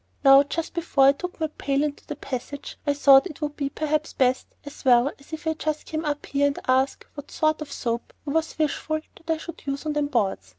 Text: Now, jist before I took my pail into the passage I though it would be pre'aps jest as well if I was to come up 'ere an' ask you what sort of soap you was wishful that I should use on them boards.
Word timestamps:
Now, 0.23 0.41
jist 0.41 0.73
before 0.73 1.05
I 1.05 1.11
took 1.11 1.39
my 1.39 1.45
pail 1.45 1.83
into 1.83 2.03
the 2.07 2.15
passage 2.15 2.75
I 2.87 2.93
though 2.93 3.17
it 3.17 3.39
would 3.39 3.55
be 3.55 3.69
pre'aps 3.69 4.17
jest 4.17 4.47
as 4.65 4.83
well 4.83 5.11
if 5.19 5.45
I 5.45 5.55
was 5.69 5.83
to 5.83 5.91
come 5.91 6.05
up 6.05 6.25
'ere 6.33 6.47
an' 6.47 6.55
ask 6.67 7.03
you 7.03 7.09
what 7.13 7.29
sort 7.29 7.61
of 7.61 7.71
soap 7.71 8.11
you 8.25 8.33
was 8.33 8.57
wishful 8.57 9.01
that 9.27 9.31
I 9.31 9.37
should 9.37 9.61
use 9.67 9.85
on 9.85 9.93
them 9.93 10.07
boards. 10.07 10.49